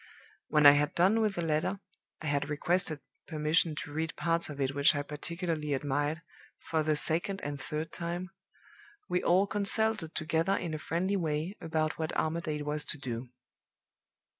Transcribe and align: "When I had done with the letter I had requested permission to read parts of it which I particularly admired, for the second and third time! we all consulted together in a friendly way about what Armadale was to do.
"When 0.47 0.65
I 0.65 0.71
had 0.71 0.95
done 0.95 1.21
with 1.21 1.35
the 1.35 1.43
letter 1.43 1.79
I 2.23 2.25
had 2.25 2.49
requested 2.49 3.01
permission 3.27 3.75
to 3.75 3.93
read 3.93 4.15
parts 4.15 4.49
of 4.49 4.59
it 4.59 4.73
which 4.73 4.95
I 4.95 5.03
particularly 5.03 5.75
admired, 5.75 6.23
for 6.57 6.81
the 6.81 6.95
second 6.95 7.39
and 7.43 7.61
third 7.61 7.91
time! 7.91 8.31
we 9.07 9.21
all 9.21 9.45
consulted 9.45 10.15
together 10.15 10.57
in 10.57 10.73
a 10.73 10.79
friendly 10.79 11.17
way 11.17 11.55
about 11.61 11.99
what 11.99 12.17
Armadale 12.17 12.63
was 12.65 12.83
to 12.85 12.97
do. 12.97 13.29